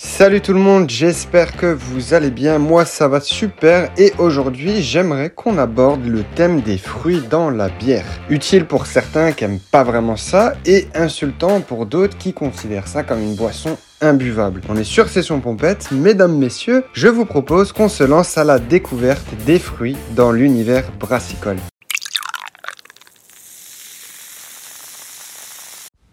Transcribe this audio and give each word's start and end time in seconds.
Salut 0.00 0.40
tout 0.40 0.52
le 0.52 0.60
monde, 0.60 0.88
j'espère 0.88 1.56
que 1.56 1.66
vous 1.66 2.14
allez 2.14 2.30
bien, 2.30 2.60
moi 2.60 2.84
ça 2.84 3.08
va 3.08 3.20
super 3.20 3.90
et 3.98 4.12
aujourd'hui 4.18 4.80
j'aimerais 4.80 5.30
qu'on 5.30 5.58
aborde 5.58 6.06
le 6.06 6.22
thème 6.36 6.60
des 6.60 6.78
fruits 6.78 7.20
dans 7.28 7.50
la 7.50 7.68
bière. 7.68 8.04
Utile 8.30 8.64
pour 8.64 8.86
certains 8.86 9.32
qui 9.32 9.42
aiment 9.42 9.58
pas 9.58 9.82
vraiment 9.82 10.14
ça 10.14 10.54
et 10.64 10.86
insultant 10.94 11.60
pour 11.60 11.84
d'autres 11.84 12.16
qui 12.16 12.32
considèrent 12.32 12.86
ça 12.86 13.02
comme 13.02 13.20
une 13.20 13.34
boisson 13.34 13.76
imbuvable. 14.00 14.60
On 14.68 14.76
est 14.76 14.84
sur 14.84 15.08
Session 15.08 15.40
Pompette, 15.40 15.90
mesdames, 15.90 16.38
messieurs, 16.38 16.84
je 16.92 17.08
vous 17.08 17.24
propose 17.24 17.72
qu'on 17.72 17.88
se 17.88 18.04
lance 18.04 18.38
à 18.38 18.44
la 18.44 18.60
découverte 18.60 19.26
des 19.46 19.58
fruits 19.58 19.96
dans 20.14 20.30
l'univers 20.30 20.92
brassicole. 21.00 21.58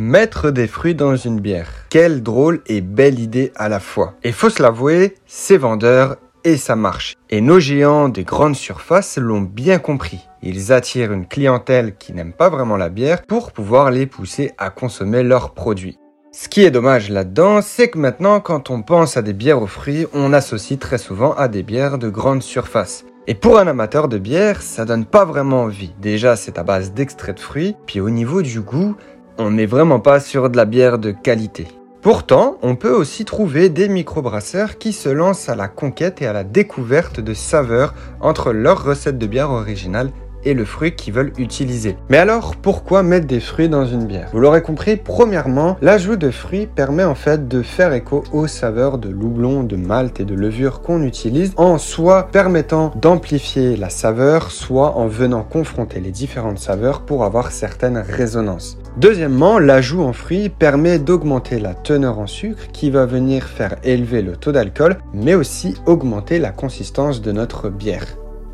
Mettre 0.00 0.52
des 0.52 0.68
fruits 0.68 0.94
dans 0.94 1.16
une 1.16 1.40
bière. 1.40 1.68
Quelle 1.90 2.22
drôle 2.22 2.60
et 2.68 2.82
belle 2.82 3.18
idée 3.18 3.50
à 3.56 3.68
la 3.68 3.80
fois. 3.80 4.14
Et 4.22 4.30
faut 4.30 4.48
se 4.48 4.62
l'avouer, 4.62 5.16
c'est 5.26 5.56
vendeur 5.56 6.18
et 6.44 6.56
ça 6.56 6.76
marche. 6.76 7.16
Et 7.30 7.40
nos 7.40 7.58
géants 7.58 8.08
des 8.08 8.22
grandes 8.22 8.54
surfaces 8.54 9.18
l'ont 9.18 9.40
bien 9.40 9.80
compris. 9.80 10.20
Ils 10.40 10.72
attirent 10.72 11.12
une 11.12 11.26
clientèle 11.26 11.96
qui 11.96 12.12
n'aime 12.12 12.32
pas 12.32 12.48
vraiment 12.48 12.76
la 12.76 12.90
bière 12.90 13.22
pour 13.22 13.50
pouvoir 13.50 13.90
les 13.90 14.06
pousser 14.06 14.52
à 14.56 14.70
consommer 14.70 15.24
leurs 15.24 15.52
produits. 15.52 15.98
Ce 16.30 16.48
qui 16.48 16.62
est 16.62 16.70
dommage 16.70 17.10
là-dedans, 17.10 17.60
c'est 17.60 17.90
que 17.90 17.98
maintenant, 17.98 18.38
quand 18.38 18.70
on 18.70 18.82
pense 18.82 19.16
à 19.16 19.22
des 19.22 19.32
bières 19.32 19.60
aux 19.60 19.66
fruits, 19.66 20.06
on 20.14 20.32
associe 20.32 20.78
très 20.78 20.98
souvent 20.98 21.32
à 21.32 21.48
des 21.48 21.64
bières 21.64 21.98
de 21.98 22.08
grande 22.08 22.44
surface. 22.44 23.04
Et 23.26 23.34
pour 23.34 23.58
un 23.58 23.66
amateur 23.66 24.06
de 24.06 24.16
bière, 24.16 24.62
ça 24.62 24.84
donne 24.84 25.04
pas 25.04 25.24
vraiment 25.24 25.64
envie. 25.64 25.92
Déjà, 26.00 26.36
c'est 26.36 26.56
à 26.56 26.62
base 26.62 26.92
d'extrait 26.92 27.34
de 27.34 27.40
fruits, 27.40 27.74
puis 27.86 28.00
au 28.00 28.08
niveau 28.08 28.40
du 28.42 28.60
goût, 28.60 28.96
on 29.38 29.52
n'est 29.52 29.66
vraiment 29.66 30.00
pas 30.00 30.20
sur 30.20 30.50
de 30.50 30.56
la 30.56 30.64
bière 30.64 30.98
de 30.98 31.12
qualité. 31.12 31.68
Pourtant, 32.02 32.58
on 32.62 32.76
peut 32.76 32.92
aussi 32.92 33.24
trouver 33.24 33.68
des 33.68 33.88
microbrasseurs 33.88 34.78
qui 34.78 34.92
se 34.92 35.08
lancent 35.08 35.48
à 35.48 35.56
la 35.56 35.68
conquête 35.68 36.20
et 36.22 36.26
à 36.26 36.32
la 36.32 36.44
découverte 36.44 37.20
de 37.20 37.34
saveurs 37.34 37.94
entre 38.20 38.52
leurs 38.52 38.84
recettes 38.84 39.18
de 39.18 39.26
bière 39.26 39.50
originales 39.50 40.10
et 40.48 40.54
le 40.54 40.64
fruit 40.64 40.94
qu'ils 40.94 41.12
veulent 41.12 41.32
utiliser. 41.38 41.96
Mais 42.08 42.16
alors, 42.16 42.56
pourquoi 42.56 43.02
mettre 43.02 43.26
des 43.26 43.40
fruits 43.40 43.68
dans 43.68 43.84
une 43.84 44.06
bière? 44.06 44.30
Vous 44.32 44.40
l'aurez 44.40 44.62
compris, 44.62 44.96
premièrement, 44.96 45.76
l'ajout 45.82 46.16
de 46.16 46.30
fruits 46.30 46.66
permet 46.66 47.04
en 47.04 47.14
fait 47.14 47.48
de 47.48 47.62
faire 47.62 47.92
écho 47.92 48.24
aux 48.32 48.46
saveurs 48.46 48.98
de 48.98 49.10
loublon, 49.10 49.62
de 49.62 49.76
malt 49.76 50.20
et 50.20 50.24
de 50.24 50.34
levure 50.34 50.80
qu'on 50.80 51.02
utilise, 51.02 51.52
en 51.56 51.76
soit 51.76 52.28
permettant 52.28 52.92
d'amplifier 52.96 53.76
la 53.76 53.90
saveur, 53.90 54.50
soit 54.50 54.96
en 54.96 55.06
venant 55.06 55.42
confronter 55.42 56.00
les 56.00 56.10
différentes 56.10 56.58
saveurs 56.58 57.02
pour 57.02 57.24
avoir 57.24 57.52
certaines 57.52 57.98
résonances. 57.98 58.78
Deuxièmement, 58.96 59.58
l'ajout 59.58 60.02
en 60.02 60.12
fruits 60.12 60.48
permet 60.48 60.98
d'augmenter 60.98 61.58
la 61.60 61.74
teneur 61.74 62.18
en 62.18 62.26
sucre 62.26 62.68
qui 62.72 62.90
va 62.90 63.04
venir 63.04 63.44
faire 63.44 63.76
élever 63.84 64.22
le 64.22 64.36
taux 64.36 64.52
d'alcool, 64.52 64.96
mais 65.12 65.34
aussi 65.34 65.74
augmenter 65.86 66.38
la 66.38 66.50
consistance 66.50 67.20
de 67.20 67.32
notre 67.32 67.68
bière. 67.68 68.06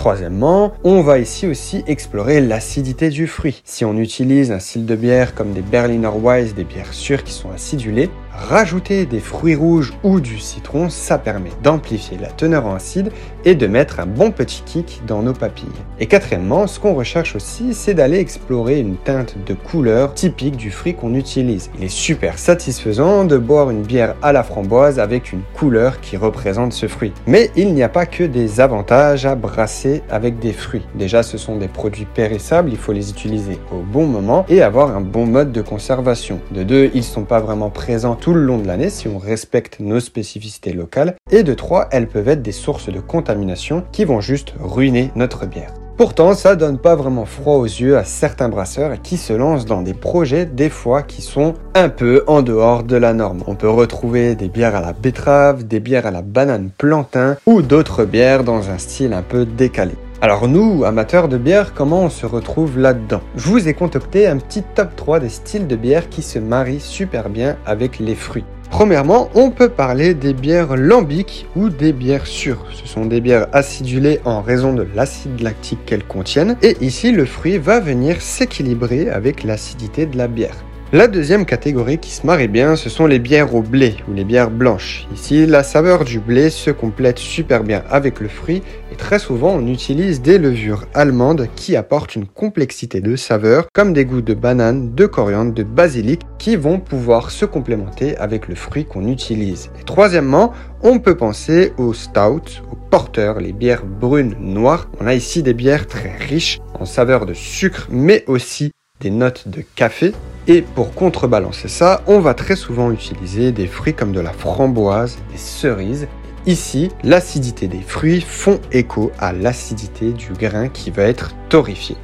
Troisièmement, 0.00 0.72
on 0.82 1.02
va 1.02 1.18
ici 1.18 1.46
aussi 1.46 1.84
explorer 1.86 2.40
l'acidité 2.40 3.10
du 3.10 3.26
fruit. 3.26 3.60
Si 3.66 3.84
on 3.84 3.98
utilise 3.98 4.50
un 4.50 4.58
style 4.58 4.86
de 4.86 4.96
bière 4.96 5.34
comme 5.34 5.52
des 5.52 5.60
Berliner 5.60 6.08
Weiss, 6.22 6.54
des 6.54 6.64
bières 6.64 6.94
sûres 6.94 7.22
qui 7.22 7.34
sont 7.34 7.50
acidulées, 7.50 8.08
Rajouter 8.48 9.04
des 9.04 9.20
fruits 9.20 9.54
rouges 9.54 9.92
ou 10.02 10.18
du 10.18 10.38
citron, 10.38 10.88
ça 10.88 11.18
permet 11.18 11.50
d'amplifier 11.62 12.16
la 12.18 12.28
teneur 12.28 12.66
en 12.66 12.74
acide 12.74 13.12
et 13.44 13.54
de 13.54 13.66
mettre 13.66 14.00
un 14.00 14.06
bon 14.06 14.30
petit 14.30 14.62
kick 14.64 15.02
dans 15.06 15.22
nos 15.22 15.34
papilles. 15.34 15.68
Et 16.00 16.06
quatrièmement, 16.06 16.66
ce 16.66 16.80
qu'on 16.80 16.94
recherche 16.94 17.36
aussi, 17.36 17.74
c'est 17.74 17.94
d'aller 17.94 18.18
explorer 18.18 18.80
une 18.80 18.96
teinte 18.96 19.36
de 19.46 19.54
couleur 19.54 20.14
typique 20.14 20.56
du 20.56 20.70
fruit 20.70 20.94
qu'on 20.94 21.14
utilise. 21.14 21.70
Il 21.78 21.84
est 21.84 21.88
super 21.88 22.38
satisfaisant 22.38 23.24
de 23.24 23.36
boire 23.36 23.70
une 23.70 23.82
bière 23.82 24.16
à 24.22 24.32
la 24.32 24.42
framboise 24.42 24.98
avec 24.98 25.32
une 25.32 25.42
couleur 25.54 26.00
qui 26.00 26.16
représente 26.16 26.72
ce 26.72 26.88
fruit. 26.88 27.12
Mais 27.26 27.50
il 27.56 27.74
n'y 27.74 27.82
a 27.82 27.90
pas 27.90 28.06
que 28.06 28.24
des 28.24 28.60
avantages 28.60 29.26
à 29.26 29.34
brasser 29.34 30.02
avec 30.10 30.38
des 30.38 30.54
fruits. 30.54 30.86
Déjà, 30.94 31.22
ce 31.22 31.36
sont 31.36 31.56
des 31.56 31.68
produits 31.68 32.06
périssables, 32.06 32.70
il 32.70 32.78
faut 32.78 32.92
les 32.92 33.10
utiliser 33.10 33.58
au 33.70 33.82
bon 33.82 34.06
moment 34.06 34.46
et 34.48 34.62
avoir 34.62 34.96
un 34.96 35.02
bon 35.02 35.26
mode 35.26 35.52
de 35.52 35.60
conservation. 35.60 36.40
De 36.50 36.62
deux, 36.62 36.90
ils 36.94 37.04
sont 37.04 37.24
pas 37.24 37.40
vraiment 37.40 37.68
présents 37.70 38.16
tout 38.16 38.29
le 38.34 38.42
long 38.42 38.58
de 38.58 38.66
l'année 38.66 38.90
si 38.90 39.08
on 39.08 39.18
respecte 39.18 39.80
nos 39.80 40.00
spécificités 40.00 40.72
locales. 40.72 41.14
Et 41.30 41.42
de 41.42 41.54
trois, 41.54 41.88
elles 41.90 42.08
peuvent 42.08 42.28
être 42.28 42.42
des 42.42 42.52
sources 42.52 42.90
de 42.90 43.00
contamination 43.00 43.84
qui 43.92 44.04
vont 44.04 44.20
juste 44.20 44.54
ruiner 44.60 45.10
notre 45.14 45.46
bière. 45.46 45.74
Pourtant, 46.00 46.32
ça 46.32 46.56
donne 46.56 46.78
pas 46.78 46.94
vraiment 46.94 47.26
froid 47.26 47.56
aux 47.56 47.66
yeux 47.66 47.98
à 47.98 48.04
certains 48.04 48.48
brasseurs 48.48 49.02
qui 49.02 49.18
se 49.18 49.34
lancent 49.34 49.66
dans 49.66 49.82
des 49.82 49.92
projets 49.92 50.46
des 50.46 50.70
fois 50.70 51.02
qui 51.02 51.20
sont 51.20 51.52
un 51.74 51.90
peu 51.90 52.24
en 52.26 52.40
dehors 52.40 52.84
de 52.84 52.96
la 52.96 53.12
norme. 53.12 53.42
On 53.46 53.54
peut 53.54 53.68
retrouver 53.68 54.34
des 54.34 54.48
bières 54.48 54.74
à 54.74 54.80
la 54.80 54.94
betterave, 54.94 55.66
des 55.66 55.78
bières 55.78 56.06
à 56.06 56.10
la 56.10 56.22
banane 56.22 56.70
plantain 56.78 57.36
ou 57.44 57.60
d'autres 57.60 58.06
bières 58.06 58.44
dans 58.44 58.70
un 58.70 58.78
style 58.78 59.12
un 59.12 59.20
peu 59.20 59.44
décalé. 59.44 59.92
Alors 60.22 60.48
nous, 60.48 60.84
amateurs 60.84 61.28
de 61.28 61.38
bière, 61.38 61.72
comment 61.72 62.02
on 62.02 62.10
se 62.10 62.26
retrouve 62.26 62.78
là-dedans? 62.78 63.22
Je 63.36 63.48
vous 63.48 63.68
ai 63.68 63.72
concocté 63.72 64.26
un 64.26 64.36
petit 64.36 64.62
top 64.74 64.94
3 64.94 65.18
des 65.18 65.30
styles 65.30 65.66
de 65.66 65.76
bière 65.76 66.10
qui 66.10 66.20
se 66.20 66.38
marient 66.38 66.78
super 66.78 67.30
bien 67.30 67.56
avec 67.64 67.98
les 67.98 68.14
fruits. 68.14 68.44
Premièrement, 68.70 69.30
on 69.34 69.50
peut 69.50 69.70
parler 69.70 70.12
des 70.12 70.34
bières 70.34 70.76
lambiques 70.76 71.46
ou 71.56 71.70
des 71.70 71.94
bières 71.94 72.26
sûres. 72.26 72.66
Ce 72.70 72.86
sont 72.86 73.06
des 73.06 73.22
bières 73.22 73.46
acidulées 73.52 74.20
en 74.26 74.42
raison 74.42 74.74
de 74.74 74.86
l'acide 74.94 75.40
lactique 75.40 75.86
qu'elles 75.86 76.06
contiennent 76.06 76.58
et 76.62 76.76
ici 76.82 77.12
le 77.12 77.24
fruit 77.24 77.56
va 77.56 77.80
venir 77.80 78.20
s'équilibrer 78.20 79.08
avec 79.08 79.42
l'acidité 79.42 80.04
de 80.04 80.18
la 80.18 80.28
bière. 80.28 80.66
La 80.92 81.06
deuxième 81.06 81.46
catégorie 81.46 81.98
qui 81.98 82.10
se 82.10 82.26
marie 82.26 82.48
bien, 82.48 82.74
ce 82.74 82.90
sont 82.90 83.06
les 83.06 83.20
bières 83.20 83.54
au 83.54 83.62
blé 83.62 83.94
ou 84.08 84.12
les 84.12 84.24
bières 84.24 84.50
blanches. 84.50 85.06
Ici, 85.14 85.46
la 85.46 85.62
saveur 85.62 86.04
du 86.04 86.18
blé 86.18 86.50
se 86.50 86.72
complète 86.72 87.20
super 87.20 87.62
bien 87.62 87.84
avec 87.88 88.18
le 88.18 88.26
fruit 88.26 88.64
et 88.90 88.96
très 88.96 89.20
souvent 89.20 89.54
on 89.54 89.68
utilise 89.68 90.20
des 90.20 90.36
levures 90.36 90.86
allemandes 90.92 91.46
qui 91.54 91.76
apportent 91.76 92.16
une 92.16 92.26
complexité 92.26 93.00
de 93.00 93.14
saveur 93.14 93.66
comme 93.72 93.92
des 93.92 94.04
goûts 94.04 94.20
de 94.20 94.34
banane, 94.34 94.92
de 94.92 95.06
coriandre, 95.06 95.54
de 95.54 95.62
basilic 95.62 96.22
qui 96.40 96.56
vont 96.56 96.80
pouvoir 96.80 97.30
se 97.30 97.44
complémenter 97.44 98.16
avec 98.16 98.48
le 98.48 98.56
fruit 98.56 98.84
qu'on 98.84 99.06
utilise. 99.06 99.70
Et 99.80 99.84
troisièmement, 99.84 100.52
on 100.82 100.98
peut 100.98 101.16
penser 101.16 101.72
aux 101.78 101.94
stouts, 101.94 102.64
aux 102.68 102.78
porteurs, 102.90 103.38
les 103.38 103.52
bières 103.52 103.86
brunes 103.86 104.34
noires. 104.40 104.90
On 105.00 105.06
a 105.06 105.14
ici 105.14 105.44
des 105.44 105.54
bières 105.54 105.86
très 105.86 106.16
riches 106.16 106.58
en 106.74 106.84
saveur 106.84 107.26
de 107.26 107.34
sucre 107.34 107.86
mais 107.92 108.24
aussi 108.26 108.72
des 108.98 109.10
notes 109.10 109.46
de 109.46 109.62
café. 109.76 110.12
Et 110.46 110.62
pour 110.62 110.94
contrebalancer 110.94 111.68
ça, 111.68 112.02
on 112.06 112.18
va 112.20 112.34
très 112.34 112.56
souvent 112.56 112.90
utiliser 112.90 113.52
des 113.52 113.66
fruits 113.66 113.94
comme 113.94 114.12
de 114.12 114.20
la 114.20 114.32
framboise, 114.32 115.18
des 115.30 115.38
cerises. 115.38 116.08
Ici, 116.46 116.90
l'acidité 117.04 117.68
des 117.68 117.82
fruits 117.82 118.22
font 118.22 118.60
écho 118.72 119.12
à 119.18 119.32
l'acidité 119.32 120.12
du 120.12 120.32
grain 120.32 120.68
qui 120.68 120.90
va 120.90 121.02
être 121.02 121.34
torréfié. 121.48 121.96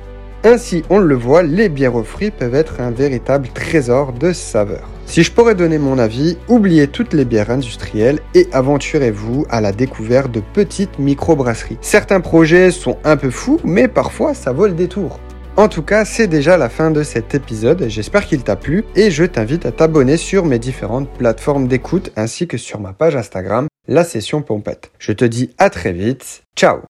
Ainsi, 0.45 0.85
on 0.91 0.99
le 0.99 1.15
voit, 1.17 1.43
les 1.43 1.69
bières 1.69 1.97
aux 1.97 2.05
fruits 2.05 2.31
peuvent 2.31 2.55
être 2.55 2.81
un 2.81 2.91
véritable 2.91 3.49
trésor 3.49 4.13
de 4.13 4.33
saveurs. 4.33 4.89
Si 5.07 5.23
je 5.23 5.33
pourrais 5.33 5.55
donner 5.55 5.79
mon 5.79 5.99
avis, 5.99 6.37
oubliez 6.49 6.87
toutes 6.87 7.15
les 7.15 7.25
bières 7.25 7.51
industrielles 7.51 8.21
et 8.35 8.49
aventurez-vous 8.53 9.47
à 9.49 9.61
la 9.61 9.73
découverte 9.73 10.31
de 10.31 10.41
petites 10.41 10.99
microbrasseries. 10.99 11.79
Certains 11.81 12.21
projets 12.21 12.71
sont 12.71 12.99
un 13.05 13.17
peu 13.17 13.31
fous, 13.31 13.59
mais 13.65 13.89
parfois 13.89 14.35
ça 14.35 14.53
vaut 14.53 14.67
le 14.67 14.75
détour. 14.75 15.19
En 15.56 15.69
tout 15.69 15.83
cas, 15.83 16.05
c'est 16.05 16.27
déjà 16.27 16.59
la 16.59 16.69
fin 16.69 16.91
de 16.91 17.03
cet 17.03 17.34
épisode. 17.34 17.87
J'espère 17.89 18.27
qu'il 18.27 18.43
t'a 18.43 18.56
plu 18.56 18.84
et 18.94 19.11
je 19.11 19.25
t'invite 19.25 19.65
à 19.65 19.72
t'abonner 19.72 20.19
sur 20.19 20.44
mes 20.44 20.59
différentes 20.59 21.09
plateformes 21.09 21.67
d'écoute 21.67 22.12
ainsi 22.15 22.47
que 22.47 22.59
sur 22.59 22.78
ma 22.78 22.93
page 22.93 23.17
Instagram, 23.17 23.67
la 23.89 24.05
session 24.05 24.43
pompette. 24.43 24.93
Je 24.99 25.12
te 25.12 25.25
dis 25.25 25.55
à 25.56 25.71
très 25.71 25.93
vite. 25.93 26.43
Ciao 26.56 26.81